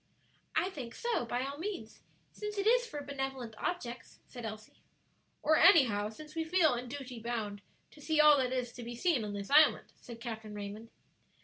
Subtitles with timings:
[0.55, 2.01] "I think so, by all means,
[2.31, 4.81] since it is for benevolent objects," said Elsie.
[5.43, 8.95] "Or anyhow, since we feel in duty bound to see all that is to be
[8.95, 10.89] seen on this island," said Captain Raymond.